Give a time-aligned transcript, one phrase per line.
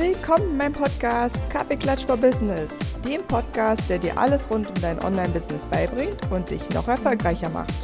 [0.00, 4.98] Willkommen in meinem Podcast Kaffeeklatsch for Business, dem Podcast, der dir alles rund um dein
[4.98, 7.74] Online-Business beibringt und dich noch erfolgreicher macht.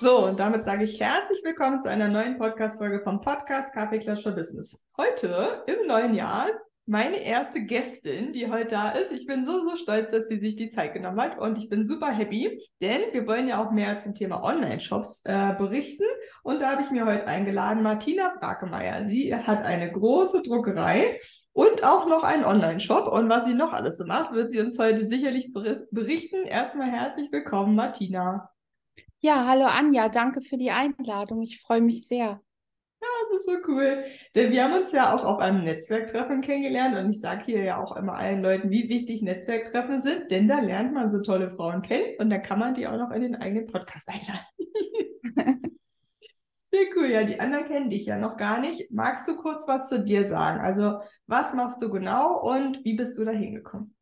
[0.00, 4.30] So, und damit sage ich herzlich willkommen zu einer neuen Podcast-Folge vom Podcast Kaffeeklatsch for
[4.30, 4.80] Business.
[4.96, 6.50] Heute im neuen Jahr
[6.88, 9.12] meine erste Gästin, die heute da ist.
[9.12, 11.84] Ich bin so, so stolz, dass sie sich die Zeit genommen hat und ich bin
[11.84, 16.06] super happy, denn wir wollen ja auch mehr zum Thema Online-Shops äh, berichten
[16.42, 19.04] und da habe ich mir heute eingeladen Martina Brakemeyer.
[19.04, 21.20] Sie hat eine große Druckerei
[21.52, 24.78] und auch noch einen Online-Shop und was sie noch alles so macht, wird sie uns
[24.78, 26.44] heute sicherlich berichten.
[26.46, 28.50] Erstmal herzlich willkommen, Martina.
[29.20, 31.42] Ja, hallo Anja, danke für die Einladung.
[31.42, 32.40] Ich freue mich sehr.
[33.00, 34.04] Ja, das ist so cool.
[34.34, 37.82] Denn wir haben uns ja auch auf einem Netzwerktreffen kennengelernt und ich sage hier ja
[37.82, 41.82] auch immer allen Leuten, wie wichtig Netzwerktreffen sind, denn da lernt man so tolle Frauen
[41.82, 44.46] kennen und dann kann man die auch noch in den eigenen Podcast einladen.
[46.70, 48.90] Sehr cool, ja, die anderen kennen dich ja noch gar nicht.
[48.90, 50.60] Magst du kurz was zu dir sagen?
[50.60, 53.94] Also, was machst du genau und wie bist du da hingekommen?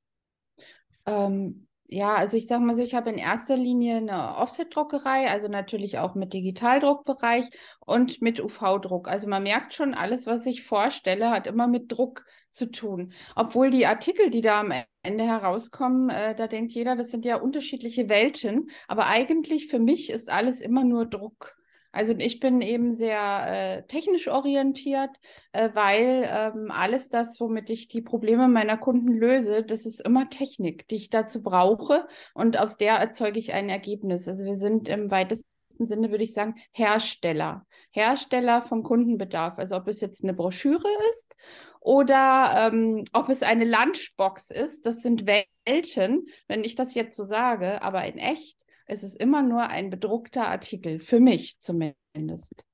[1.07, 5.49] Ähm, ja, also ich sage mal so, ich habe in erster Linie eine Offset-Druckerei, also
[5.49, 7.47] natürlich auch mit Digitaldruckbereich
[7.81, 9.09] und mit UV-Druck.
[9.09, 13.13] Also man merkt schon, alles, was ich vorstelle, hat immer mit Druck zu tun.
[13.35, 17.37] Obwohl die Artikel, die da am Ende herauskommen, äh, da denkt jeder, das sind ja
[17.37, 18.71] unterschiedliche Welten.
[18.89, 21.56] Aber eigentlich für mich ist alles immer nur Druck.
[21.97, 25.17] Also ich bin eben sehr äh, technisch orientiert,
[25.53, 30.29] äh, weil ähm, alles das, womit ich die Probleme meiner Kunden löse, das ist immer
[30.29, 34.29] Technik, die ich dazu brauche und aus der erzeuge ich ein Ergebnis.
[34.29, 35.47] Also wir sind im weitesten
[35.79, 37.67] Sinne, würde ich sagen, Hersteller.
[37.93, 39.59] Hersteller vom Kundenbedarf.
[39.59, 41.35] Also ob es jetzt eine Broschüre ist
[41.81, 47.25] oder ähm, ob es eine Lunchbox ist, das sind Welten, wenn ich das jetzt so
[47.25, 52.65] sage, aber in echt es ist immer nur ein bedruckter Artikel, für mich zumindest.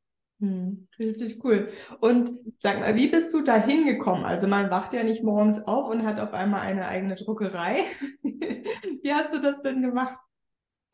[0.40, 1.68] Hm, richtig cool.
[2.00, 4.24] Und sag mal, wie bist du da hingekommen?
[4.24, 7.84] Also man wacht ja nicht morgens auf und hat auf einmal eine eigene Druckerei.
[8.22, 10.18] wie hast du das denn gemacht?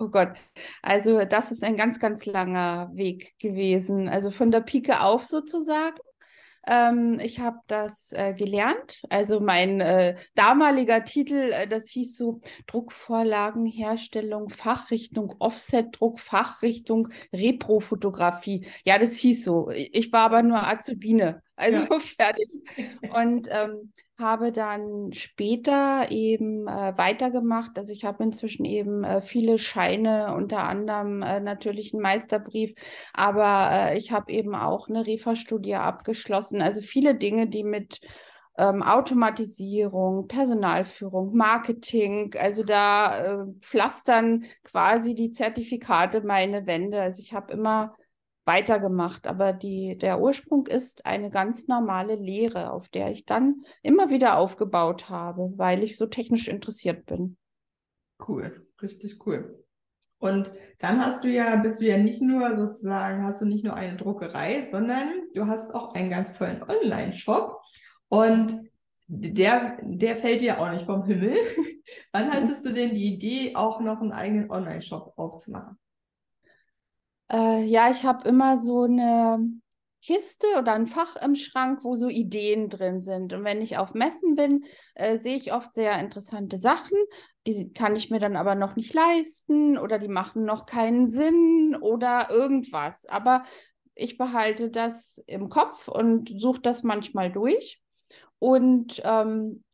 [0.00, 0.38] Oh Gott,
[0.80, 4.08] also das ist ein ganz, ganz langer Weg gewesen.
[4.08, 5.96] Also von der Pike auf sozusagen.
[6.66, 9.02] Ähm, ich habe das äh, gelernt.
[9.10, 18.66] Also mein äh, damaliger Titel, äh, das hieß so Druckvorlagenherstellung, Fachrichtung Offset-Druck, Fachrichtung Reprofotografie.
[18.84, 19.70] Ja, das hieß so.
[19.70, 21.42] Ich war aber nur Azubine.
[21.58, 21.98] Also ja.
[21.98, 22.48] fertig.
[23.12, 27.76] Und ähm, habe dann später eben äh, weitergemacht.
[27.76, 32.74] Also ich habe inzwischen eben äh, viele Scheine, unter anderem äh, natürlich einen Meisterbrief,
[33.12, 36.62] aber äh, ich habe eben auch eine Refa-Studie abgeschlossen.
[36.62, 38.00] Also viele Dinge, die mit
[38.56, 47.00] ähm, Automatisierung, Personalführung, Marketing, also da äh, pflastern quasi die Zertifikate meine Wände.
[47.00, 47.94] Also ich habe immer
[48.48, 49.28] weitergemacht.
[49.28, 54.38] Aber die, der Ursprung ist eine ganz normale Lehre, auf der ich dann immer wieder
[54.38, 57.36] aufgebaut habe, weil ich so technisch interessiert bin.
[58.26, 59.64] Cool, richtig cool.
[60.18, 63.74] Und dann hast du ja, bist du ja nicht nur sozusagen, hast du nicht nur
[63.74, 67.60] eine Druckerei, sondern du hast auch einen ganz tollen Online-Shop.
[68.08, 68.58] Und
[69.06, 71.36] der, der fällt dir auch nicht vom Himmel.
[72.12, 75.78] Wann hattest du denn die Idee, auch noch einen eigenen Online-Shop aufzumachen?
[77.30, 79.50] Äh, ja, ich habe immer so eine
[80.02, 83.32] Kiste oder ein Fach im Schrank, wo so Ideen drin sind.
[83.32, 86.96] Und wenn ich auf Messen bin, äh, sehe ich oft sehr interessante Sachen.
[87.46, 91.76] Die kann ich mir dann aber noch nicht leisten oder die machen noch keinen Sinn
[91.80, 93.06] oder irgendwas.
[93.06, 93.42] Aber
[93.94, 97.80] ich behalte das im Kopf und suche das manchmal durch.
[98.38, 99.64] Und ähm,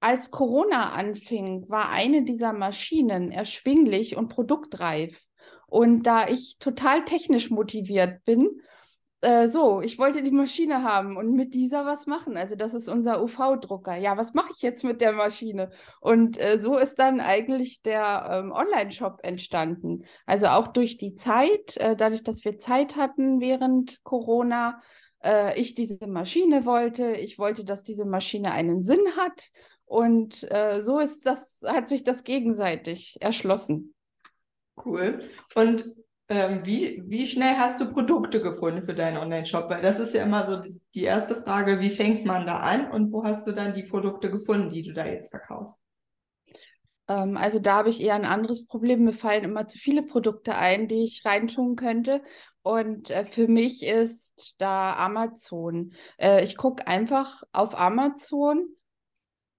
[0.00, 5.24] als Corona anfing, war eine dieser Maschinen erschwinglich und produktreif.
[5.72, 8.60] Und da ich total technisch motiviert bin,
[9.22, 12.36] äh, so, ich wollte die Maschine haben und mit dieser was machen.
[12.36, 13.96] Also das ist unser UV-Drucker.
[13.96, 15.70] Ja, was mache ich jetzt mit der Maschine?
[16.02, 20.04] Und äh, so ist dann eigentlich der ähm, Online-Shop entstanden.
[20.26, 24.78] Also auch durch die Zeit, äh, dadurch, dass wir Zeit hatten während Corona,
[25.24, 29.48] äh, ich diese Maschine wollte, ich wollte, dass diese Maschine einen Sinn hat.
[29.86, 33.94] Und äh, so ist das, hat sich das gegenseitig erschlossen.
[34.76, 35.28] Cool.
[35.54, 35.84] Und
[36.28, 39.68] ähm, wie, wie schnell hast du Produkte gefunden für deinen Online-Shop?
[39.68, 40.62] Weil das ist ja immer so
[40.94, 44.30] die erste Frage, wie fängt man da an und wo hast du dann die Produkte
[44.30, 45.80] gefunden, die du da jetzt verkaufst?
[47.08, 49.04] Ähm, also da habe ich eher ein anderes Problem.
[49.04, 52.22] Mir fallen immer zu viele Produkte ein, die ich reintun könnte.
[52.62, 55.92] Und äh, für mich ist da Amazon.
[56.16, 58.68] Äh, ich gucke einfach auf Amazon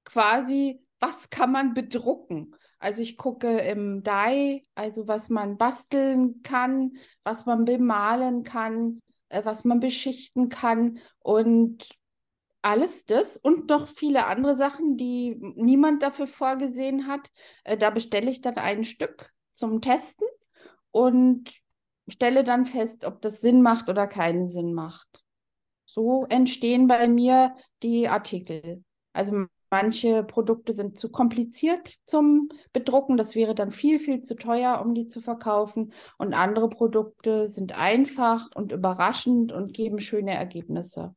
[0.06, 2.56] quasi, was kann man bedrucken?
[2.83, 9.00] Also ich gucke im DAI, also was man basteln kann, was man bemalen kann,
[9.30, 11.88] äh, was man beschichten kann und
[12.62, 17.31] alles das und noch viele andere Sachen, die niemand dafür vorgesehen hat.
[17.63, 20.27] Äh, da bestelle ich dann ein Stück zum Testen
[20.91, 21.53] und
[22.09, 25.24] stelle dann fest, ob das Sinn macht oder keinen Sinn macht.
[25.85, 28.83] So entstehen bei mir die Artikel.
[29.13, 33.17] Also Manche Produkte sind zu kompliziert zum Bedrucken.
[33.17, 35.93] Das wäre dann viel, viel zu teuer, um die zu verkaufen.
[36.19, 41.15] Und andere Produkte sind einfach und überraschend und geben schöne Ergebnisse.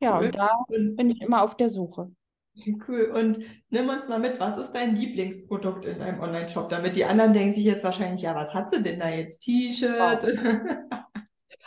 [0.00, 0.26] Ja, cool.
[0.26, 2.12] und da bin ich immer auf der Suche.
[2.86, 3.10] Cool.
[3.14, 3.38] Und
[3.70, 6.68] nimm uns mal mit, was ist dein Lieblingsprodukt in deinem Online-Shop?
[6.68, 9.38] Damit die anderen denken sich jetzt wahrscheinlich, ja, was hat sie denn da jetzt?
[9.38, 10.26] T-Shirts?
[10.26, 10.98] Oh.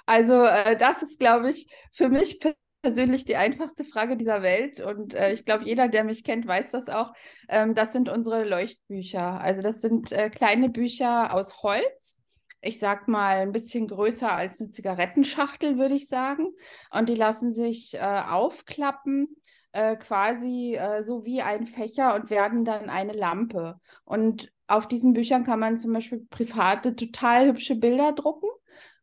[0.05, 2.39] Also, äh, das ist, glaube ich, für mich
[2.81, 6.71] persönlich die einfachste Frage dieser Welt und äh, ich glaube, jeder, der mich kennt, weiß
[6.71, 7.13] das auch.
[7.47, 9.39] Ähm, das sind unsere Leuchtbücher.
[9.39, 12.15] Also das sind äh, kleine Bücher aus Holz.
[12.61, 16.47] Ich sag mal ein bisschen größer als eine Zigarettenschachtel, würde ich sagen.
[16.91, 19.35] Und die lassen sich äh, aufklappen,
[19.71, 23.79] äh, quasi äh, so wie ein Fächer und werden dann eine Lampe.
[24.03, 28.49] Und auf diesen Büchern kann man zum Beispiel private, total hübsche Bilder drucken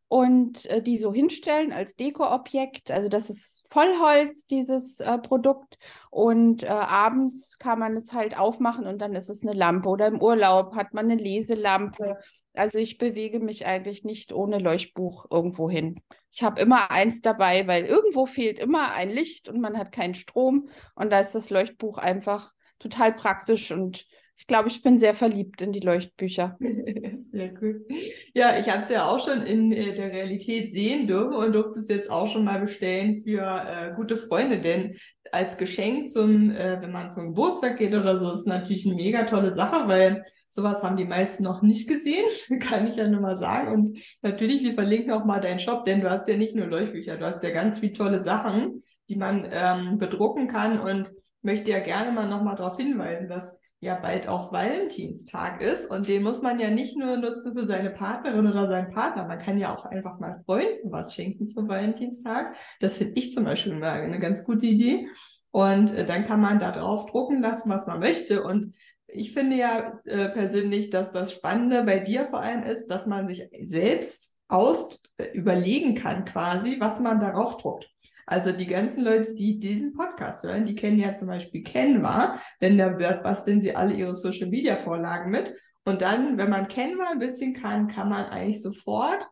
[0.09, 2.91] und äh, die so hinstellen als Dekoobjekt.
[2.91, 5.77] Also das ist Vollholz, dieses äh, Produkt.
[6.09, 9.87] Und äh, abends kann man es halt aufmachen und dann ist es eine Lampe.
[9.87, 12.17] Oder im Urlaub hat man eine Leselampe.
[12.55, 16.01] Also ich bewege mich eigentlich nicht ohne Leuchtbuch irgendwo hin.
[16.31, 20.15] Ich habe immer eins dabei, weil irgendwo fehlt immer ein Licht und man hat keinen
[20.15, 20.69] Strom.
[20.95, 24.07] Und da ist das Leuchtbuch einfach total praktisch und
[24.39, 26.57] ich glaube, ich bin sehr verliebt in die Leuchtbücher.
[27.31, 27.85] Sehr cool.
[28.33, 31.77] Ja, ich habe es ja auch schon in äh, der Realität sehen dürfen und durfte
[31.77, 34.95] es jetzt auch schon mal bestellen für äh, gute Freunde, denn
[35.31, 39.25] als Geschenk zum, äh, wenn man zum Geburtstag geht oder so, ist natürlich eine mega
[39.25, 42.25] tolle Sache, weil sowas haben die meisten noch nicht gesehen,
[42.59, 43.71] kann ich ja nur mal sagen.
[43.71, 47.17] Und natürlich, wir verlinken auch mal deinen Shop, denn du hast ja nicht nur Leuchtbücher,
[47.17, 51.79] du hast ja ganz viele tolle Sachen, die man ähm, bedrucken kann und möchte ja
[51.79, 56.59] gerne mal nochmal darauf hinweisen, dass ja bald auch Valentinstag ist und den muss man
[56.59, 60.19] ja nicht nur nutzen für seine Partnerin oder seinen Partner, man kann ja auch einfach
[60.19, 62.55] mal Freunden was schenken zum Valentinstag.
[62.81, 65.07] Das finde ich zum Beispiel mal eine ganz gute Idee.
[65.51, 68.43] Und äh, dann kann man da drauf drucken lassen, was man möchte.
[68.43, 68.75] Und
[69.07, 73.27] ich finde ja äh, persönlich, dass das Spannende bei dir vor allem ist, dass man
[73.27, 77.89] sich selbst aus äh, überlegen kann quasi, was man darauf druckt.
[78.29, 82.77] Also die ganzen Leute, die diesen Podcast hören, die kennen ja zum Beispiel Canva, denn
[82.77, 85.55] da basteln sie alle ihre Social Media Vorlagen mit.
[85.83, 89.27] Und dann, wenn man Canva ein bisschen kann, kann man eigentlich sofort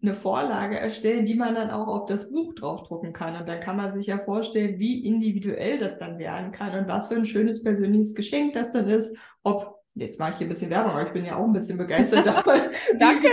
[0.00, 3.36] eine Vorlage erstellen, die man dann auch auf das Buch draufdrucken kann.
[3.36, 7.08] Und dann kann man sich ja vorstellen, wie individuell das dann werden kann und was
[7.08, 9.14] für ein schönes persönliches Geschenk das dann ist.
[9.42, 11.76] Ob, jetzt mache ich hier ein bisschen Werbung, aber ich bin ja auch ein bisschen
[11.76, 12.60] begeistert davon.
[12.98, 13.28] Danke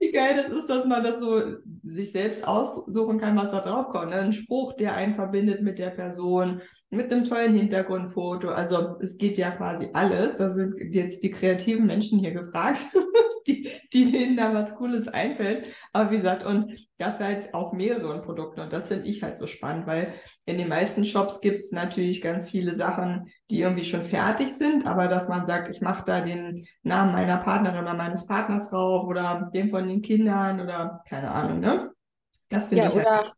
[0.00, 1.42] wie geil das ist, dass man das so
[1.84, 4.10] sich selbst aussuchen kann, was da draufkommt.
[4.10, 4.16] Ne?
[4.16, 8.48] Ein Spruch, der einen verbindet mit der Person, mit einem tollen Hintergrundfoto.
[8.48, 10.36] Also es geht ja quasi alles.
[10.36, 12.84] Da sind jetzt die kreativen Menschen hier gefragt,
[13.46, 15.66] die, die denen da was Cooles einfällt.
[15.92, 18.60] Aber wie gesagt, und das halt auf mehreren Produkten.
[18.60, 20.14] Und das finde ich halt so spannend, weil
[20.46, 24.86] in den meisten Shops gibt es natürlich ganz viele Sachen, die irgendwie schon fertig sind,
[24.86, 29.06] aber dass man sagt, ich mache da den Namen meiner Partnerin oder meines Partners drauf
[29.06, 31.90] oder dem von den Kindern oder keine Ahnung, ne?
[32.50, 33.34] Das finde ja, ich oder, halt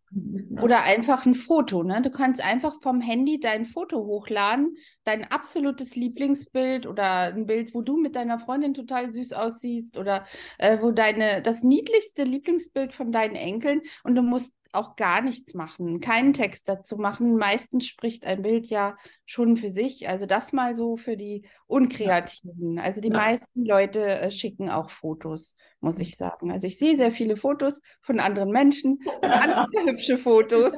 [0.62, 1.83] oder einfach ein Foto.
[1.83, 2.00] Ne?
[2.00, 7.83] Du kannst einfach vom Handy dein Foto hochladen, dein absolutes Lieblingsbild oder ein Bild, wo
[7.83, 10.25] du mit deiner Freundin total süß aussiehst oder
[10.57, 15.55] äh, wo deine das niedlichste Lieblingsbild von deinen Enkeln und du musst auch gar nichts
[15.55, 17.37] machen, keinen Text dazu machen.
[17.37, 20.09] Meistens spricht ein Bild ja schon für sich.
[20.09, 22.79] Also das mal so für die Unkreativen.
[22.79, 23.17] Also die ja.
[23.17, 26.50] meisten Leute äh, schicken auch Fotos, muss ich sagen.
[26.50, 30.73] Also ich sehe sehr viele Fotos von anderen Menschen, andere hübsche Fotos.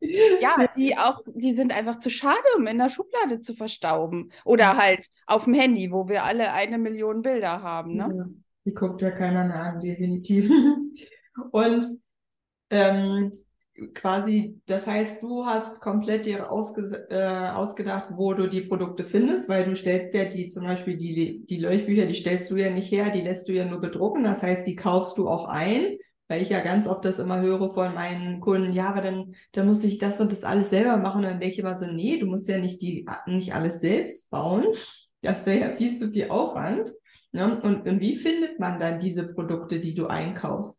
[0.00, 4.30] Ja, die auch, die sind einfach zu schade, um in der Schublade zu verstauben.
[4.44, 7.96] Oder halt auf dem Handy, wo wir alle eine Million Bilder haben.
[7.96, 8.14] Ne?
[8.16, 8.26] Ja,
[8.64, 10.50] die guckt ja keiner mehr an, definitiv.
[11.50, 12.00] Und
[12.70, 13.30] ähm,
[13.94, 19.48] quasi, das heißt, du hast komplett dir ausge äh, ausgedacht, wo du die Produkte findest,
[19.48, 22.90] weil du stellst ja die zum Beispiel die, die Leuchtbücher, die stellst du ja nicht
[22.90, 24.24] her, die lässt du ja nur bedrucken.
[24.24, 25.96] Das heißt, die kaufst du auch ein,
[26.28, 29.66] weil ich ja ganz oft das immer höre von meinen Kunden, ja, aber dann, dann
[29.66, 31.18] muss ich das und das alles selber machen.
[31.18, 34.30] Und dann denke ich immer so, nee, du musst ja nicht die, nicht alles selbst
[34.30, 34.66] bauen.
[35.22, 36.92] Das wäre ja viel zu viel Aufwand.
[37.32, 37.60] Ne?
[37.62, 40.78] Und, und wie findet man dann diese Produkte, die du einkaufst?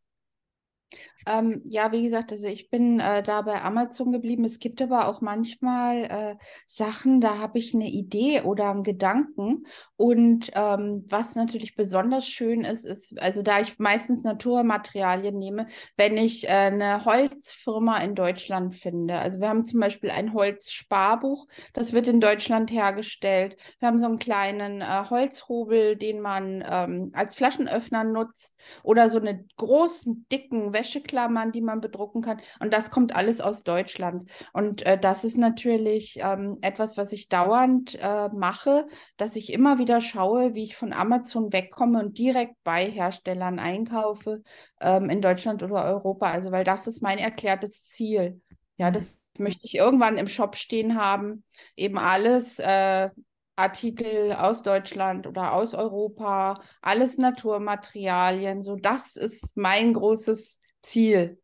[1.25, 4.43] Ähm, ja, wie gesagt, also ich bin äh, da bei Amazon geblieben.
[4.45, 6.35] Es gibt aber auch manchmal äh,
[6.65, 9.65] Sachen, da habe ich eine Idee oder einen Gedanken.
[9.95, 16.17] Und ähm, was natürlich besonders schön ist, ist, also da ich meistens Naturmaterialien nehme, wenn
[16.17, 19.19] ich äh, eine Holzfirma in Deutschland finde.
[19.19, 23.57] Also wir haben zum Beispiel ein Holzsparbuch, das wird in Deutschland hergestellt.
[23.79, 29.19] Wir haben so einen kleinen äh, Holzhobel, den man ähm, als Flaschenöffner nutzt oder so
[29.19, 30.73] eine großen, dicken
[31.09, 32.39] Wäscheklammern, die man bedrucken kann.
[32.59, 34.29] Und das kommt alles aus Deutschland.
[34.53, 38.87] Und äh, das ist natürlich ähm, etwas, was ich dauernd äh, mache,
[39.17, 44.43] dass ich immer wieder schaue, wie ich von Amazon wegkomme und direkt bei Herstellern einkaufe
[44.81, 46.31] ähm, in Deutschland oder Europa.
[46.31, 48.41] Also, weil das ist mein erklärtes Ziel.
[48.77, 51.43] Ja, das möchte ich irgendwann im Shop stehen haben.
[51.75, 53.09] Eben alles äh,
[53.55, 58.63] Artikel aus Deutschland oder aus Europa, alles Naturmaterialien.
[58.63, 61.39] So, das ist mein großes Ziel.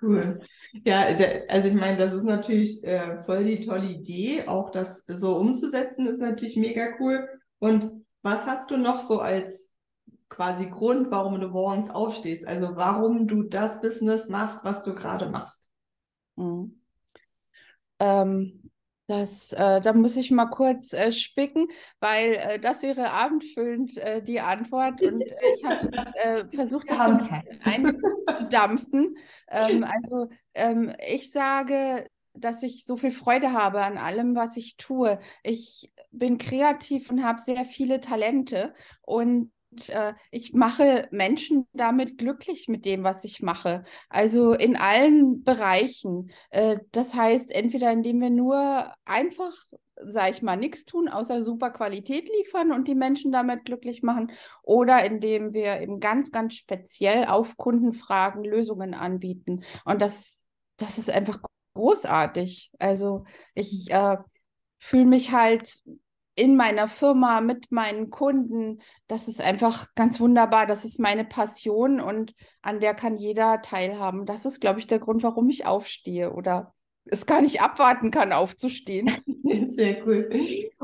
[0.00, 0.40] Cool.
[0.84, 1.06] Ja,
[1.48, 4.46] also ich meine, das ist natürlich äh, voll die tolle Idee.
[4.46, 7.28] Auch das so umzusetzen ist natürlich mega cool.
[7.58, 9.74] Und was hast du noch so als
[10.28, 12.46] quasi Grund, warum du morgens aufstehst?
[12.46, 15.70] Also warum du das Business machst, was du gerade machst?
[16.36, 16.80] Mhm.
[17.98, 18.65] Ähm,
[19.06, 21.68] das, äh, da muss ich mal kurz äh, spicken,
[22.00, 25.00] weil äh, das wäre abendfüllend äh, die Antwort.
[25.00, 27.34] Und äh, ich habe äh, versucht, das so
[27.64, 29.16] einzudampfen.
[29.48, 34.76] Ähm, also ähm, ich sage, dass ich so viel Freude habe an allem, was ich
[34.76, 35.20] tue.
[35.44, 39.52] Ich bin kreativ und habe sehr viele Talente und
[39.90, 43.84] äh, ich mache Menschen damit glücklich mit dem, was ich mache.
[44.08, 46.30] Also in allen Bereichen.
[46.50, 49.54] Äh, das heißt, entweder indem wir nur einfach,
[50.04, 54.32] sage ich mal, nichts tun, außer super Qualität liefern und die Menschen damit glücklich machen,
[54.62, 59.64] oder indem wir eben ganz, ganz speziell auf Kundenfragen Lösungen anbieten.
[59.84, 61.40] Und das, das ist einfach
[61.74, 62.70] großartig.
[62.78, 64.16] Also ich äh,
[64.78, 65.82] fühle mich halt
[66.36, 68.80] in meiner Firma mit meinen Kunden.
[69.08, 70.66] Das ist einfach ganz wunderbar.
[70.66, 74.26] Das ist meine Passion und an der kann jeder teilhaben.
[74.26, 76.74] Das ist, glaube ich, der Grund, warum ich aufstehe oder
[77.06, 79.10] es gar nicht abwarten kann, aufzustehen.
[79.68, 80.28] Sehr cool.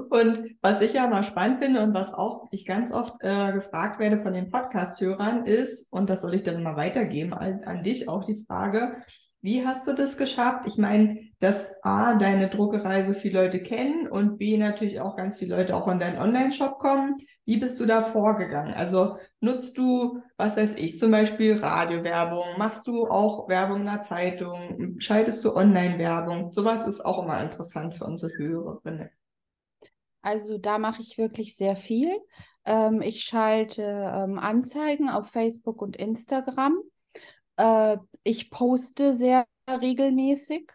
[0.09, 3.99] Und was ich ja mal spannend finde und was auch ich ganz oft äh, gefragt
[3.99, 8.09] werde von den Podcast-Hörern ist, und das soll ich dann mal weitergeben an, an dich
[8.09, 9.03] auch die Frage,
[9.41, 10.67] wie hast du das geschafft?
[10.67, 15.39] Ich meine, dass A, deine Druckerei so viele Leute kennen und B, natürlich auch ganz
[15.39, 17.17] viele Leute auch in deinen Online-Shop kommen.
[17.45, 18.73] Wie bist du da vorgegangen?
[18.75, 22.59] Also nutzt du, was weiß ich, zum Beispiel Radiowerbung?
[22.59, 24.95] Machst du auch Werbung in der Zeitung?
[25.01, 26.53] Schaltest du Online-Werbung?
[26.53, 29.11] Sowas ist auch immer interessant für unsere Hörerinnen.
[30.21, 32.17] Also da mache ich wirklich sehr viel.
[32.65, 36.79] Ähm, ich schalte ähm, Anzeigen auf Facebook und Instagram.
[37.57, 40.71] Äh, ich poste sehr regelmäßig.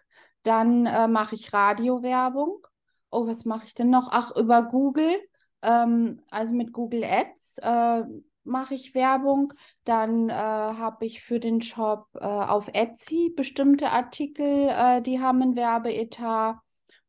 [0.48, 2.66] Dann äh, mache ich Radiowerbung.
[3.12, 4.08] Oh, was mache ich denn noch?
[4.12, 5.20] Ach, über Google.
[5.62, 8.04] Ähm, also mit Google Ads äh,
[8.46, 9.52] mache ich Werbung.
[9.84, 15.42] Dann äh, habe ich für den Shop äh, auf Etsy bestimmte Artikel, äh, die haben
[15.42, 16.56] einen Werbeetat.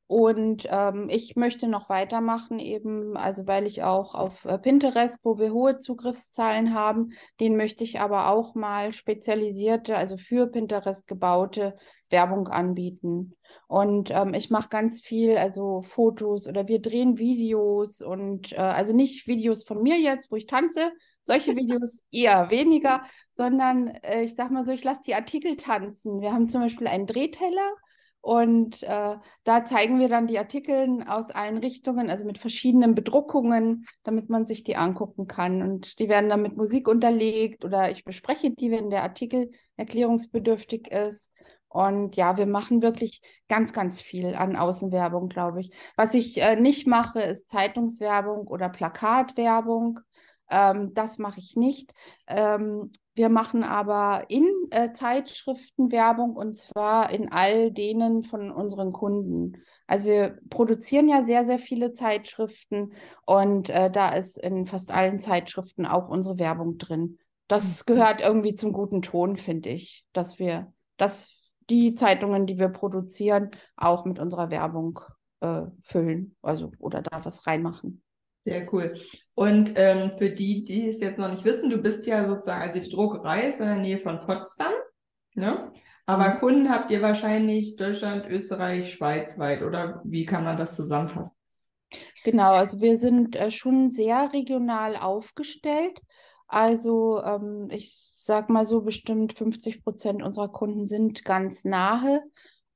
[0.08, 5.38] Und ähm, ich möchte noch weitermachen, eben, also weil ich auch auf äh, Pinterest, wo
[5.38, 7.10] wir hohe Zugriffszahlen haben,
[7.40, 11.76] den möchte ich aber auch mal spezialisierte, also für Pinterest gebaute
[12.08, 13.34] Werbung anbieten.
[13.66, 18.94] Und ähm, ich mache ganz viel, also Fotos oder wir drehen Videos und äh, also
[18.94, 20.90] nicht Videos von mir jetzt, wo ich tanze,
[21.22, 23.02] solche Videos eher weniger,
[23.34, 26.22] sondern äh, ich sag mal so, ich lasse die Artikel tanzen.
[26.22, 27.74] Wir haben zum Beispiel einen Drehteller
[28.20, 33.86] und äh, da zeigen wir dann die Artikel aus allen Richtungen, also mit verschiedenen Bedruckungen,
[34.02, 35.62] damit man sich die angucken kann.
[35.62, 40.88] Und die werden dann mit Musik unterlegt oder ich bespreche die, wenn der Artikel erklärungsbedürftig
[40.88, 41.32] ist.
[41.68, 45.70] Und ja, wir machen wirklich ganz, ganz viel an Außenwerbung, glaube ich.
[45.96, 50.00] Was ich äh, nicht mache, ist Zeitungswerbung oder Plakatwerbung.
[50.50, 51.92] Ähm, das mache ich nicht.
[52.26, 58.92] Ähm, wir machen aber in äh, Zeitschriften Werbung und zwar in all denen von unseren
[58.92, 59.62] Kunden.
[59.86, 62.92] Also wir produzieren ja sehr, sehr viele Zeitschriften
[63.26, 67.18] und äh, da ist in fast allen Zeitschriften auch unsere Werbung drin.
[67.48, 67.94] Das mhm.
[67.94, 71.34] gehört irgendwie zum guten Ton, finde ich, dass wir, dass
[71.70, 75.00] die Zeitungen, die wir produzieren, auch mit unserer Werbung
[75.40, 78.02] äh, füllen, also oder da was reinmachen.
[78.44, 78.98] Sehr cool.
[79.34, 82.80] Und ähm, für die, die es jetzt noch nicht wissen, du bist ja sozusagen, also
[82.80, 84.72] die Druckerei ist in der Nähe von Potsdam,
[85.34, 85.72] ne?
[86.06, 86.38] Aber mhm.
[86.38, 91.36] Kunden habt ihr wahrscheinlich Deutschland, Österreich, Schweiz weit, oder wie kann man das zusammenfassen?
[92.24, 96.00] Genau, also wir sind äh, schon sehr regional aufgestellt.
[96.46, 102.22] Also ähm, ich sag mal so, bestimmt 50 Prozent unserer Kunden sind ganz nahe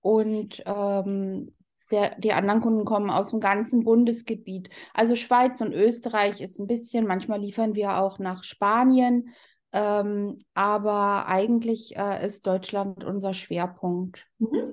[0.02, 1.54] und ähm,
[1.92, 4.70] der, die anderen Kunden kommen aus dem ganzen Bundesgebiet.
[4.94, 9.30] Also Schweiz und Österreich ist ein bisschen, manchmal liefern wir auch nach Spanien,
[9.72, 14.26] ähm, aber eigentlich äh, ist Deutschland unser Schwerpunkt.
[14.38, 14.72] Mhm.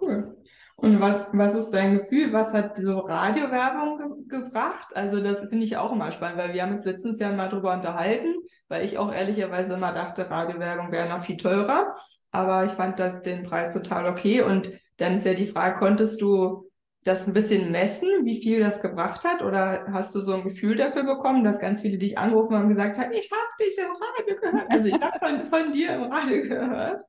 [0.00, 0.36] Cool.
[0.76, 2.32] Und was, was ist dein Gefühl?
[2.32, 4.96] Was hat so Radiowerbung ge gebracht?
[4.96, 7.74] Also das finde ich auch immer spannend, weil wir haben uns letztens ja mal drüber
[7.74, 8.34] unterhalten,
[8.68, 11.94] weil ich auch ehrlicherweise immer dachte, Radiowerbung wäre noch viel teurer.
[12.30, 14.40] Aber ich fand das den Preis total okay.
[14.40, 16.70] Und dann ist ja die Frage, konntest du
[17.04, 19.42] das ein bisschen messen, wie viel das gebracht hat?
[19.42, 22.68] Oder hast du so ein Gefühl dafür bekommen, dass ganz viele dich angerufen haben und
[22.68, 24.70] gesagt haben, ich habe dich im Radio gehört.
[24.70, 27.04] Also ich habe von, von dir im Radio gehört.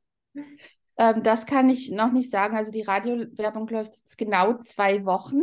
[0.98, 2.56] Ähm, das kann ich noch nicht sagen.
[2.56, 5.42] Also die Radiowerbung läuft jetzt genau zwei Wochen.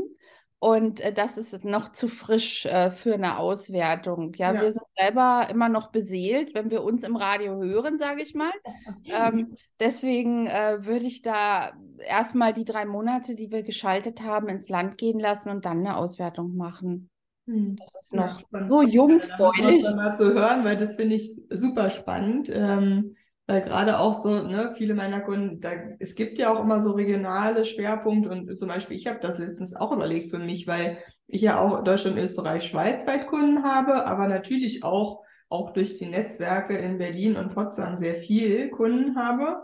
[0.61, 4.35] Und äh, das ist noch zu frisch äh, für eine Auswertung.
[4.35, 8.23] Ja, ja, wir sind selber immer noch beseelt, wenn wir uns im Radio hören, sage
[8.23, 8.53] ich mal.
[9.11, 14.69] Ähm, deswegen äh, würde ich da erstmal die drei Monate, die wir geschaltet haben, ins
[14.69, 17.09] Land gehen lassen und dann eine Auswertung machen.
[17.47, 17.77] Hm.
[17.77, 19.83] Das ist noch ja, so jungfräulich.
[19.83, 22.51] Ja, mal zu hören, weil das finde ich super spannend.
[22.53, 23.17] Ähm,
[23.49, 26.93] weil gerade auch so, ne, viele meiner Kunden, da, es gibt ja auch immer so
[26.93, 31.41] regionale Schwerpunkte und zum Beispiel, ich habe das letztens auch überlegt für mich, weil ich
[31.41, 36.77] ja auch Deutschland, Österreich, Schweiz weit Kunden habe, aber natürlich auch, auch durch die Netzwerke
[36.77, 39.63] in Berlin und Potsdam sehr viel Kunden habe.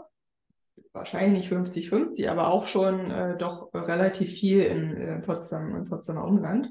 [0.95, 6.25] Wahrscheinlich nicht 50-50, aber auch schon äh, doch relativ viel in äh, Potsdam und Potsdamer
[6.25, 6.71] Umland.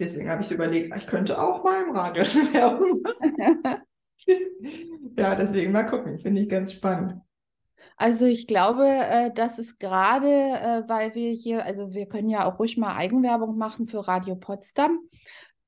[0.00, 3.82] Deswegen habe ich überlegt, ich könnte auch mal im Radio machen.
[5.16, 7.20] ja, deswegen mal gucken, finde ich ganz spannend.
[7.96, 12.46] Also ich glaube, äh, das ist gerade, äh, weil wir hier, also wir können ja
[12.46, 15.00] auch ruhig mal Eigenwerbung machen für Radio Potsdam,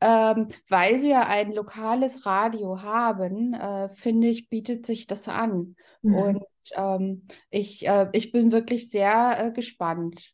[0.00, 5.76] ähm, weil wir ein lokales Radio haben, äh, finde ich, bietet sich das an.
[6.02, 6.14] Mhm.
[6.14, 10.33] Und ähm, ich, äh, ich bin wirklich sehr äh, gespannt,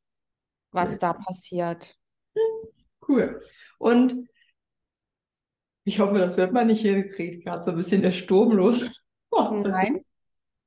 [0.73, 1.97] was sehr da passiert.
[3.09, 3.41] Cool.
[3.79, 4.29] Und
[5.87, 6.81] ich hoffe, das hört man nicht.
[6.81, 8.85] Hier kriegt gerade so ein bisschen der Sturm los.
[9.38, 10.00] Oh, Nein.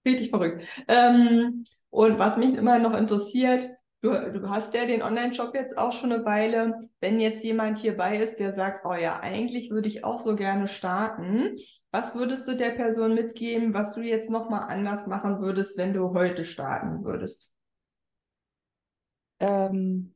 [0.05, 0.63] Richtig verrückt.
[0.87, 3.67] Ähm, und was mich immer noch interessiert,
[4.01, 6.87] du, du hast ja den Online-Shop jetzt auch schon eine Weile.
[6.99, 10.67] Wenn jetzt jemand hierbei ist, der sagt, oh ja, eigentlich würde ich auch so gerne
[10.67, 11.57] starten,
[11.89, 16.13] was würdest du der Person mitgeben, was du jetzt nochmal anders machen würdest, wenn du
[16.13, 17.51] heute starten würdest?
[19.39, 20.13] Ähm,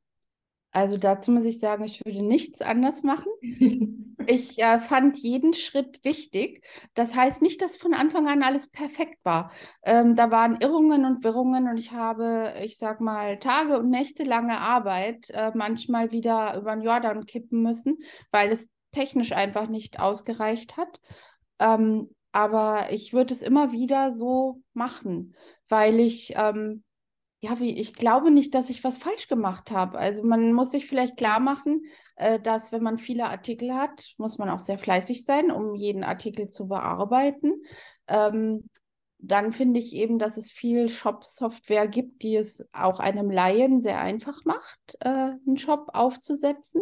[0.71, 3.31] also dazu muss ich sagen, ich würde nichts anders machen.
[4.27, 6.65] Ich äh, fand jeden Schritt wichtig.
[6.93, 9.51] Das heißt nicht, dass von Anfang an alles perfekt war.
[9.83, 14.23] Ähm, da waren Irrungen und Wirrungen und ich habe, ich sag mal, Tage und Nächte
[14.23, 17.97] lange Arbeit äh, manchmal wieder über den Jordan kippen müssen,
[18.31, 20.99] weil es technisch einfach nicht ausgereicht hat.
[21.59, 25.35] Ähm, aber ich würde es immer wieder so machen,
[25.69, 26.83] weil ich ähm,
[27.43, 29.97] ja, wie, ich glaube nicht, dass ich was falsch gemacht habe.
[29.99, 31.81] Also man muss sich vielleicht klar machen,
[32.15, 36.49] dass wenn man viele Artikel hat, muss man auch sehr fleißig sein, um jeden Artikel
[36.49, 37.63] zu bearbeiten.
[38.07, 38.69] Ähm,
[39.25, 43.99] dann finde ich eben, dass es viel Shop-Software gibt, die es auch einem Laien sehr
[43.99, 46.81] einfach macht, äh, einen Shop aufzusetzen.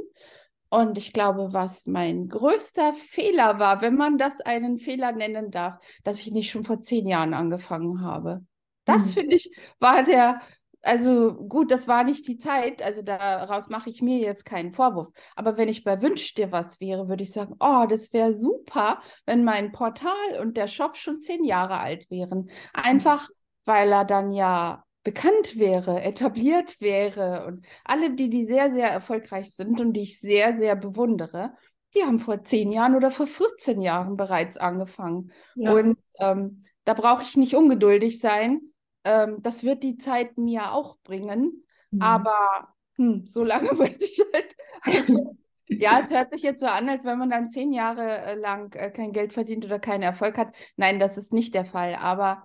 [0.69, 5.75] Und ich glaube, was mein größter Fehler war, wenn man das einen Fehler nennen darf,
[6.03, 8.43] dass ich nicht schon vor zehn Jahren angefangen habe.
[8.85, 9.11] Das mhm.
[9.11, 10.41] finde ich war der,
[10.81, 15.09] also gut, das war nicht die Zeit, also daraus mache ich mir jetzt keinen Vorwurf.
[15.35, 19.01] Aber wenn ich bei Wünsch dir was wäre, würde ich sagen, oh, das wäre super,
[19.25, 22.49] wenn mein Portal und der Shop schon zehn Jahre alt wären.
[22.73, 23.29] Einfach,
[23.65, 29.51] weil er dann ja bekannt wäre, etabliert wäre und alle, die, die sehr, sehr erfolgreich
[29.51, 31.53] sind und die ich sehr, sehr bewundere,
[31.95, 35.31] die haben vor zehn Jahren oder vor 14 Jahren bereits angefangen.
[35.55, 35.73] Ja.
[35.73, 38.61] Und ähm, da brauche ich nicht ungeduldig sein,
[39.03, 41.63] ähm, das wird die Zeit mir auch bringen.
[41.91, 42.01] Mhm.
[42.01, 44.55] Aber hm, so lange möchte ich halt.
[44.81, 45.35] Also,
[45.67, 48.73] ja, es hört sich jetzt so an, als wenn man dann zehn Jahre äh, lang
[48.75, 50.53] äh, kein Geld verdient oder keinen Erfolg hat.
[50.75, 51.95] Nein, das ist nicht der Fall.
[51.95, 52.43] Aber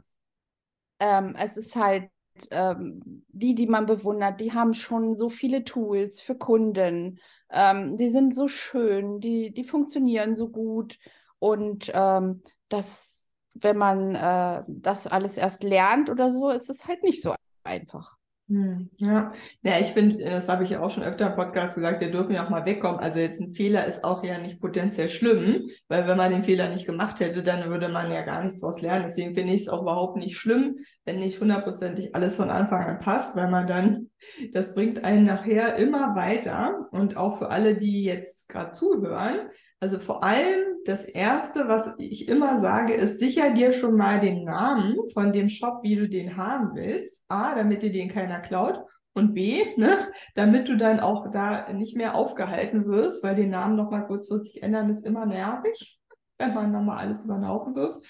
[1.01, 2.11] ähm, es ist halt
[2.51, 7.21] ähm, die, die man bewundert, die haben schon so viele Tools für Kunden.
[7.51, 10.99] Ähm, die sind so schön, die, die funktionieren so gut.
[11.39, 13.16] Und ähm, das
[13.61, 18.17] wenn man äh, das alles erst lernt oder so, ist es halt nicht so einfach.
[18.49, 22.01] Hm, ja, ja, ich finde, das habe ich ja auch schon öfter im Podcast gesagt,
[22.01, 23.01] wir dürfen ja auch mal wegkommen.
[23.01, 26.69] Also jetzt ein Fehler ist auch ja nicht potenziell schlimm, weil wenn man den Fehler
[26.69, 29.07] nicht gemacht hätte, dann würde man ja gar nichts daraus lernen.
[29.09, 33.01] Deswegen finde ich es auch überhaupt nicht schlimm, wenn nicht hundertprozentig alles von Anfang an
[33.01, 34.11] passt, weil man dann,
[34.53, 36.87] das bringt einen nachher immer weiter.
[36.93, 39.51] Und auch für alle, die jetzt gerade zuhören,
[39.87, 44.43] Also vor allem das Erste, was ich immer sage, ist, sicher dir schon mal den
[44.43, 47.23] Namen von dem Shop, wie du den haben willst.
[47.29, 48.81] A, damit dir den keiner klaut.
[49.15, 53.77] Und B, ne, damit du dann auch da nicht mehr aufgehalten wirst, weil den Namen
[53.77, 56.01] nochmal kurzfristig ändern ist immer nervig,
[56.37, 58.05] wenn man nochmal alles über den Haufen wirft.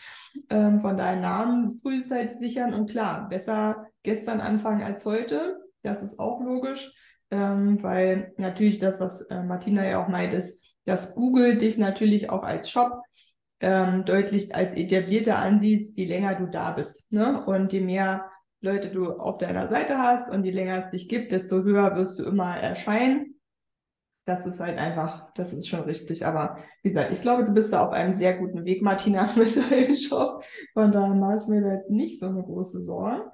[0.49, 5.59] Ähm, von deinem Namen frühzeitig sichern und klar, besser gestern anfangen als heute.
[5.83, 6.91] Das ist auch logisch,
[7.31, 12.31] ähm, weil natürlich das, was äh, Martina ja auch meint, ist, dass Google dich natürlich
[12.31, 13.03] auch als Shop
[13.61, 17.11] ähm, deutlich als etablierter ansiehst, je länger du da bist.
[17.13, 17.45] Ne?
[17.45, 21.33] Und je mehr Leute du auf deiner Seite hast und je länger es dich gibt,
[21.33, 23.35] desto höher wirst du immer erscheinen.
[24.25, 26.27] Das ist halt einfach, das ist schon richtig.
[26.27, 29.57] Aber wie gesagt, ich glaube, du bist da auf einem sehr guten Weg, Martina, mit
[29.57, 30.43] deinem Shop.
[30.73, 33.31] Von daher mache ich mir da jetzt nicht so eine große Sorge.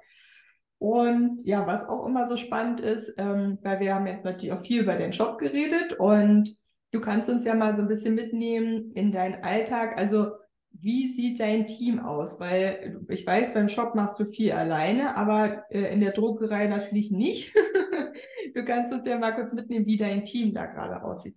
[0.77, 4.65] Und ja, was auch immer so spannend ist, ähm, weil wir haben jetzt natürlich auch
[4.65, 6.57] viel über den Shop geredet und
[6.93, 9.97] Du kannst uns ja mal so ein bisschen mitnehmen in deinen Alltag.
[9.97, 10.33] Also
[10.69, 12.39] wie sieht dein Team aus?
[12.39, 17.09] Weil ich weiß, beim Shop machst du viel alleine, aber äh, in der Druckerei natürlich
[17.09, 17.51] nicht.
[18.53, 21.35] du kannst uns ja mal kurz mitnehmen, wie dein Team da gerade aussieht.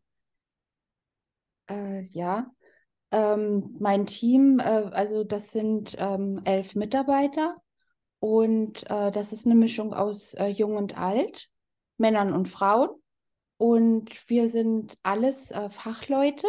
[1.71, 2.51] Äh, ja,
[3.11, 7.57] ähm, mein Team, äh, also das sind ähm, elf Mitarbeiter
[8.19, 11.49] und äh, das ist eine Mischung aus äh, Jung und Alt,
[11.97, 12.91] Männern und Frauen.
[13.59, 16.47] Und wir sind alles äh, Fachleute.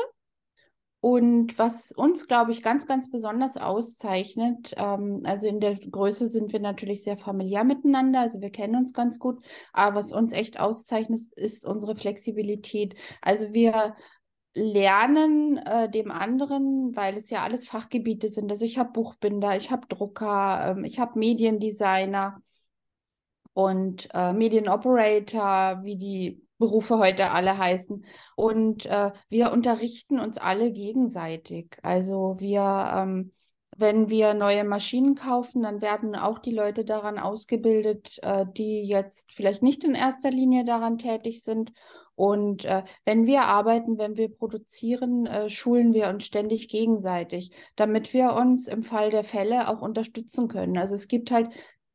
[0.99, 6.51] Und was uns, glaube ich, ganz, ganz besonders auszeichnet, ähm, also in der Größe sind
[6.51, 10.59] wir natürlich sehr familiär miteinander, also wir kennen uns ganz gut, aber was uns echt
[10.59, 12.95] auszeichnet, ist unsere Flexibilität.
[13.21, 13.95] Also wir
[14.55, 18.51] lernen äh, dem anderen, weil es ja alles Fachgebiete sind.
[18.51, 22.41] Also ich habe Buchbinder, ich habe Drucker, ähm, ich habe Mediendesigner
[23.53, 28.05] und äh, Medienoperator, wie die Berufe heute alle heißen.
[28.35, 31.77] Und äh, wir unterrichten uns alle gegenseitig.
[31.83, 33.31] Also wir, ähm,
[33.75, 39.31] wenn wir neue Maschinen kaufen, dann werden auch die Leute daran ausgebildet, äh, die jetzt
[39.33, 41.71] vielleicht nicht in erster Linie daran tätig sind.
[42.15, 48.11] Und äh, wenn wir arbeiten, wenn wir produzieren, äh, schulen wir uns ständig gegenseitig, damit
[48.11, 50.79] wir uns im Fall der Fälle auch unterstützen können.
[50.79, 51.49] Also es gibt halt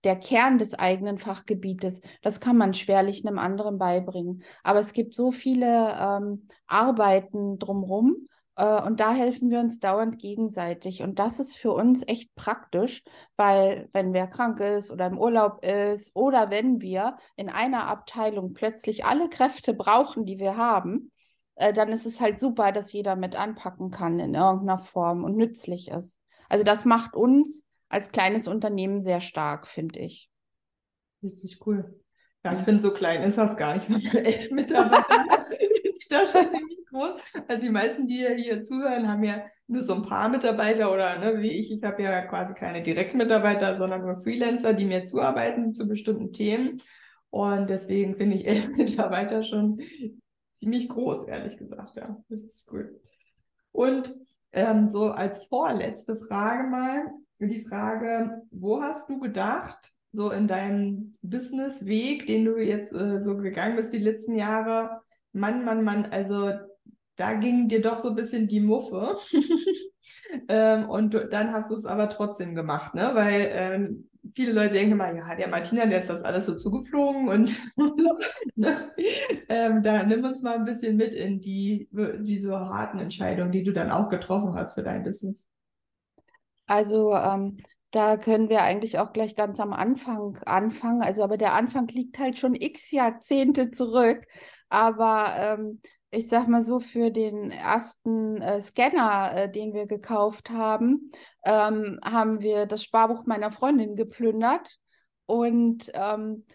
[0.05, 4.43] der Kern des eigenen Fachgebietes, das kann man schwerlich einem anderen beibringen.
[4.62, 10.19] Aber es gibt so viele ähm, Arbeiten drumherum äh, und da helfen wir uns dauernd
[10.19, 11.03] gegenseitig.
[11.03, 13.03] Und das ist für uns echt praktisch,
[13.37, 18.53] weil wenn wer krank ist oder im Urlaub ist oder wenn wir in einer Abteilung
[18.53, 21.12] plötzlich alle Kräfte brauchen, die wir haben,
[21.57, 25.37] äh, dann ist es halt super, dass jeder mit anpacken kann in irgendeiner Form und
[25.37, 26.19] nützlich ist.
[26.49, 30.31] Also das macht uns als kleines Unternehmen sehr stark, finde ich.
[31.22, 32.00] Richtig cool.
[32.44, 33.88] Ja, ich finde, so klein ist das gar nicht.
[33.88, 35.05] Wir elf Mitarbeiter.
[36.09, 37.20] das ist schon ziemlich groß.
[37.48, 41.40] Also die meisten, die hier zuhören, haben ja nur so ein paar Mitarbeiter oder ne,
[41.40, 41.70] wie ich.
[41.70, 46.83] Ich habe ja quasi keine Direktmitarbeiter, sondern nur Freelancer, die mir zuarbeiten zu bestimmten Themen.
[47.31, 49.81] Und deswegen finde ich elf Mitarbeiter schon
[50.55, 51.96] ziemlich groß, ehrlich gesagt.
[51.96, 53.00] Ja, das ist cool.
[53.70, 54.14] Und
[54.52, 57.07] ähm, so als vorletzte Frage mal,
[57.46, 63.37] die Frage, wo hast du gedacht, so in deinem Businessweg, den du jetzt äh, so
[63.37, 65.00] gegangen bist die letzten Jahre,
[65.33, 66.52] Mann, Mann, Mann, also
[67.16, 69.16] da ging dir doch so ein bisschen die Muffe.
[70.48, 73.11] ähm, und du, dann hast du es aber trotzdem gemacht, ne?
[73.14, 77.28] Weil ähm, viele Leute denken mal, ja, der Martina, der ist das alles so zugeflogen
[77.28, 77.59] und
[78.57, 78.92] ne?
[79.48, 83.62] ähm, da nimm uns mal ein bisschen mit in die, die so harten Entscheidungen, die
[83.62, 85.46] du dann auch getroffen hast für dein Business.
[86.66, 87.59] Also ähm,
[87.90, 91.03] da können wir eigentlich auch gleich ganz am Anfang anfangen.
[91.03, 94.25] Also, aber der Anfang liegt halt schon x Jahrzehnte zurück.
[94.70, 100.51] Aber ähm, ich sag mal so, für den ersten äh, Scanner, äh, den wir gekauft
[100.51, 101.11] haben,
[101.44, 104.79] ähm, haben wir das Sparbuch meiner Freundin geplündert.
[105.27, 106.46] Und ähm,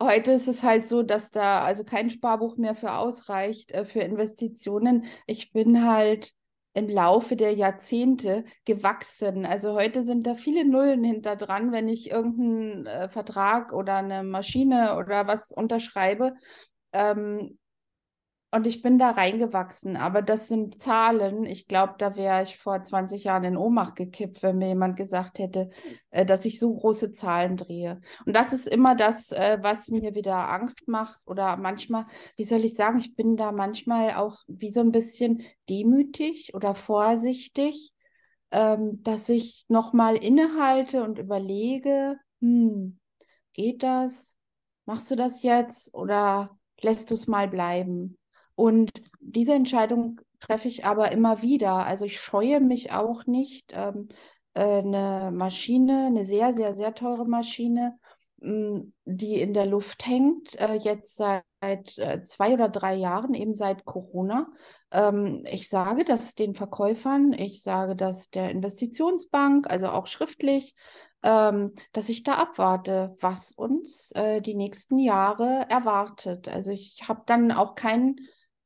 [0.00, 4.00] heute ist es halt so, dass da also kein Sparbuch mehr für ausreicht äh, für
[4.00, 5.06] Investitionen.
[5.26, 6.32] Ich bin halt
[6.74, 9.46] im Laufe der Jahrzehnte gewachsen.
[9.46, 14.24] Also heute sind da viele Nullen hinter dran, wenn ich irgendeinen äh, Vertrag oder eine
[14.24, 16.34] Maschine oder was unterschreibe.
[16.92, 17.58] Ähm,
[18.54, 21.44] und ich bin da reingewachsen, aber das sind Zahlen.
[21.44, 25.40] Ich glaube, da wäre ich vor 20 Jahren in Ohnmacht gekippt, wenn mir jemand gesagt
[25.40, 25.70] hätte,
[26.10, 28.00] äh, dass ich so große Zahlen drehe.
[28.26, 32.64] Und das ist immer das, äh, was mir wieder Angst macht oder manchmal, wie soll
[32.64, 37.92] ich sagen, ich bin da manchmal auch wie so ein bisschen demütig oder vorsichtig,
[38.52, 43.00] ähm, dass ich nochmal innehalte und überlege, hm,
[43.52, 44.36] geht das?
[44.86, 48.16] Machst du das jetzt oder lässt du es mal bleiben?
[48.54, 48.90] Und
[49.20, 51.86] diese Entscheidung treffe ich aber immer wieder.
[51.86, 54.08] Also ich scheue mich auch nicht, ähm,
[54.54, 57.98] äh, eine Maschine, eine sehr, sehr, sehr teure Maschine,
[58.38, 61.44] mh, hm, die in der Luft hängt, äh, jetzt seit
[61.98, 64.48] äh, zwei oder drei Jahren, eben seit Corona.
[64.90, 70.74] Ähm, ich sage das den Verkäufern, ich sage das der Investitionsbank, also auch schriftlich,
[71.22, 76.48] ähm, dass ich da abwarte, was uns äh, die nächsten Jahre erwartet.
[76.48, 78.16] Also ich habe dann auch keinen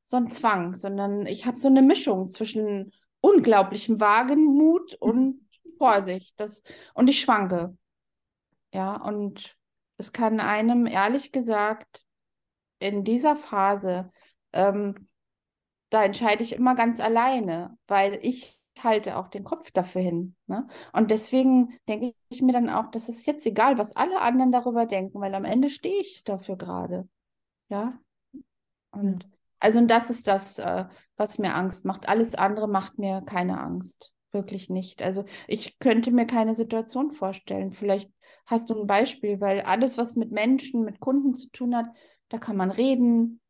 [0.09, 6.33] so einen Zwang, sondern ich habe so eine Mischung zwischen unglaublichem Wagenmut und Vorsicht.
[6.41, 6.63] Das,
[6.95, 7.77] und ich schwanke.
[8.73, 9.55] Ja, und
[9.99, 12.07] es kann einem ehrlich gesagt
[12.79, 14.11] in dieser Phase,
[14.55, 15.11] ähm,
[15.91, 20.37] da entscheide ich immer ganz alleine, weil ich halte auch den Kopf dafür hin.
[20.47, 20.67] Ne?
[20.95, 24.87] Und deswegen denke ich mir dann auch, das ist jetzt egal, was alle anderen darüber
[24.87, 27.07] denken, weil am Ende stehe ich dafür gerade.
[27.69, 28.01] Ja.
[28.91, 29.29] Und
[29.61, 30.85] also und das ist das, äh,
[31.17, 32.09] was mir Angst macht.
[32.09, 34.13] Alles andere macht mir keine Angst.
[34.31, 35.03] Wirklich nicht.
[35.03, 37.73] Also ich könnte mir keine Situation vorstellen.
[37.73, 38.11] Vielleicht
[38.47, 41.87] hast du ein Beispiel, weil alles, was mit Menschen, mit Kunden zu tun hat,
[42.29, 43.41] da kann man reden,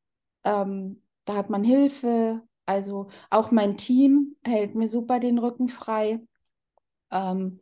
[0.44, 2.42] ähm, da hat man Hilfe.
[2.66, 6.20] Also auch mein Team hält mir super den Rücken frei.
[7.10, 7.60] Ähm,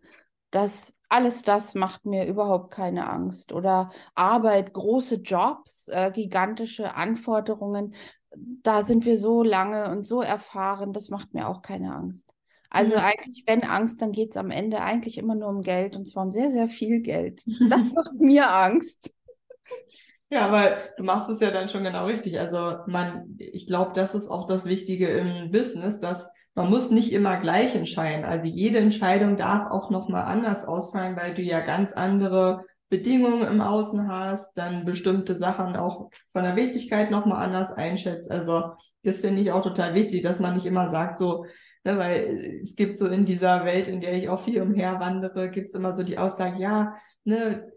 [0.50, 3.52] das alles das macht mir überhaupt keine Angst.
[3.52, 7.94] Oder Arbeit, große Jobs, äh, gigantische Anforderungen
[8.62, 12.32] da sind wir so lange und so erfahren, das macht mir auch keine Angst.
[12.70, 13.04] Also ja.
[13.04, 16.24] eigentlich, wenn Angst, dann geht es am Ende eigentlich immer nur um Geld und zwar
[16.24, 17.42] um sehr, sehr viel Geld.
[17.70, 19.12] Das macht mir Angst.
[20.28, 22.40] Ja, aber du machst es ja dann schon genau richtig.
[22.40, 27.12] Also man, ich glaube, das ist auch das Wichtige im Business, dass man muss nicht
[27.12, 28.24] immer gleich entscheiden.
[28.24, 33.60] Also jede Entscheidung darf auch nochmal anders ausfallen, weil du ja ganz andere Bedingungen im
[33.60, 38.30] Außen hast, dann bestimmte Sachen auch von der Wichtigkeit nochmal anders einschätzt.
[38.30, 41.46] Also das finde ich auch total wichtig, dass man nicht immer sagt, so,
[41.84, 45.68] ne, weil es gibt so in dieser Welt, in der ich auch viel umherwandere, gibt
[45.68, 46.94] es immer so die Aussage, ja,
[47.24, 47.72] ne,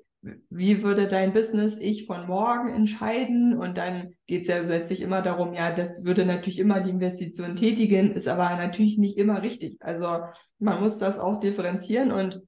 [0.49, 3.57] wie würde dein Business ich von morgen entscheiden?
[3.57, 7.55] Und dann geht es ja letztlich immer darum, ja, das würde natürlich immer die Investition
[7.55, 9.77] tätigen, ist aber natürlich nicht immer richtig.
[9.79, 10.19] Also
[10.59, 12.41] man muss das auch differenzieren und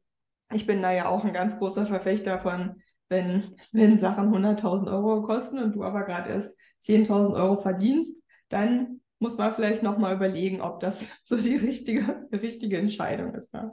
[0.54, 5.24] ich bin da ja auch ein ganz großer Verfechter von, wenn, wenn Sachen 100.000 Euro
[5.24, 10.62] kosten und du aber gerade erst 10.000 Euro verdienst, dann muss man vielleicht nochmal überlegen,
[10.62, 13.54] ob das so die richtige, richtige Entscheidung ist.
[13.54, 13.72] Ne?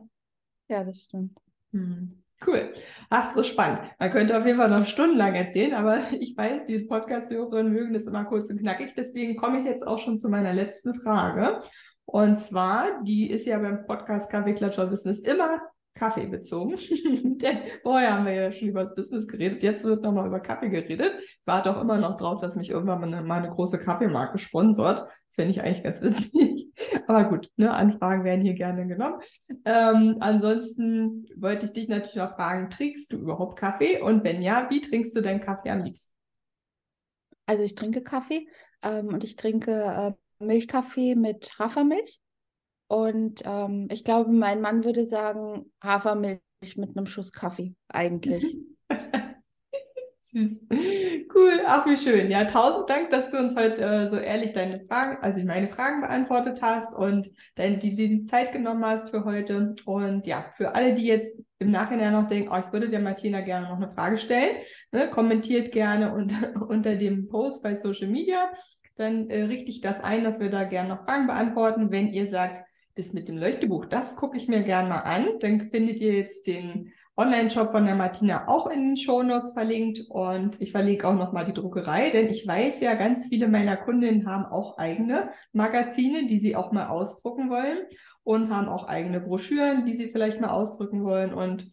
[0.69, 1.39] Ja, das stimmt.
[1.73, 2.23] Hm.
[2.47, 2.73] Cool.
[3.11, 3.81] Ach, so spannend.
[3.99, 8.07] Man könnte auf jeden Fall noch stundenlang erzählen, aber ich weiß, die Podcast-Hörerinnen mögen das
[8.07, 8.95] immer kurz und knackig.
[8.97, 11.63] Deswegen komme ich jetzt auch schon zu meiner letzten Frage.
[12.05, 15.61] Und zwar, die ist ja beim Podcast Kaffee Klatscher Business immer
[15.99, 16.77] Kaffee bezogen.
[17.39, 20.69] Denn vorher haben wir ja schon über das Business geredet, jetzt wird nochmal über Kaffee
[20.69, 21.13] geredet.
[21.19, 24.39] Ich warte auch immer noch drauf, dass mich irgendwann mal eine, mal eine große Kaffeemarke
[24.39, 25.09] sponsort.
[25.27, 26.69] Das fände ich eigentlich ganz witzig.
[27.07, 29.21] Aber gut, ne, Anfragen werden hier gerne genommen.
[29.65, 34.01] Ähm, ansonsten wollte ich dich natürlich noch fragen, trinkst du überhaupt Kaffee?
[34.01, 36.13] Und wenn ja, wie trinkst du deinen Kaffee am liebsten?
[37.47, 38.47] Also ich trinke Kaffee
[38.83, 42.21] ähm, und ich trinke äh, Milchkaffee mit Hafermilch.
[42.89, 46.41] Und ähm, ich glaube, mein Mann würde sagen, Hafermilch
[46.77, 48.57] mit einem Schuss Kaffee, eigentlich.
[50.31, 50.67] Süß.
[51.35, 52.31] Cool, ach wie schön.
[52.31, 56.03] Ja, tausend Dank, dass du uns heute äh, so ehrlich deine Fragen, also meine Fragen
[56.03, 59.75] beantwortet hast und dein, die, die, die Zeit genommen hast für heute.
[59.87, 63.41] Und ja, für alle, die jetzt im Nachhinein noch denken, oh, ich würde der Martina
[63.41, 64.57] gerne noch eine Frage stellen,
[64.93, 68.51] ne, kommentiert gerne unter, unter dem Post bei Social Media.
[68.97, 71.91] Dann äh, richte ich das ein, dass wir da gerne noch Fragen beantworten.
[71.91, 72.68] Wenn ihr sagt,
[72.99, 75.39] das mit dem Leuchtebuch, das gucke ich mir gerne mal an.
[75.41, 80.03] Dann findet ihr jetzt den Online-Shop von der Martina auch in den Show Notes verlinkt
[80.09, 84.29] und ich verlinke auch nochmal die Druckerei, denn ich weiß ja, ganz viele meiner Kundinnen
[84.29, 87.79] haben auch eigene Magazine, die sie auch mal ausdrucken wollen
[88.23, 91.69] und haben auch eigene Broschüren, die sie vielleicht mal ausdrücken wollen und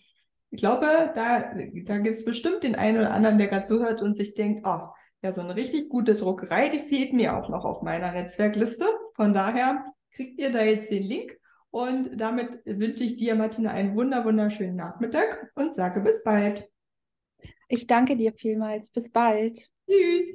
[0.49, 1.53] ich glaube, da,
[1.85, 4.87] da gibt es bestimmt den einen oder anderen, der gerade zuhört und sich denkt, oh,
[5.21, 8.85] ja, so eine richtig gute Druckerei, die fehlt mir auch noch auf meiner Netzwerkliste.
[9.15, 9.83] Von daher
[10.15, 11.37] kriegt ihr da jetzt den Link.
[11.71, 16.69] Und damit wünsche ich dir, Martina, einen wunder wunderschönen Nachmittag und sage bis bald.
[17.67, 18.89] Ich danke dir vielmals.
[18.89, 19.69] Bis bald.
[19.85, 20.25] Tschüss.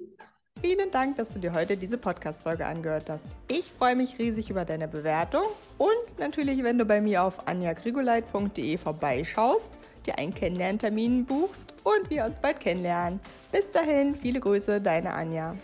[0.60, 3.28] Vielen Dank, dass du dir heute diese Podcast-Folge angehört hast.
[3.50, 5.44] Ich freue mich riesig über deine Bewertung
[5.78, 12.26] und natürlich, wenn du bei mir auf anjagrigoleit.de vorbeischaust, dir einen Kennenlerntermin buchst und wir
[12.26, 13.20] uns bald kennenlernen.
[13.50, 15.56] Bis dahin, viele Grüße, deine Anja.